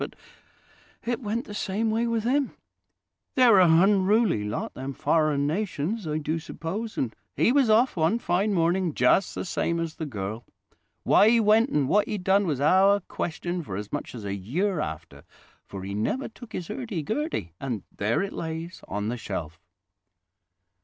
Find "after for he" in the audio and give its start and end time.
14.79-15.93